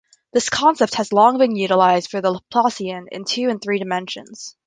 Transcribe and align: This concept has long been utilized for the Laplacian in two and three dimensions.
This 0.33 0.49
concept 0.49 0.95
has 0.95 1.13
long 1.13 1.37
been 1.37 1.55
utilized 1.55 2.09
for 2.09 2.21
the 2.21 2.33
Laplacian 2.33 3.03
in 3.11 3.23
two 3.23 3.49
and 3.49 3.61
three 3.61 3.77
dimensions. 3.77 4.55